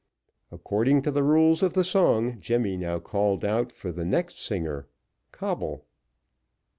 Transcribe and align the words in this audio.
According 0.51 1.03
to 1.03 1.11
the 1.11 1.21
rules 1.21 1.61
of 1.61 1.73
the 1.75 1.83
song, 1.83 2.39
Jemmy 2.39 2.75
now 2.75 2.97
called 2.97 3.45
out 3.45 3.71
for 3.71 3.91
the 3.91 4.03
next 4.03 4.39
singer, 4.43 4.87
Coble. 5.31 5.85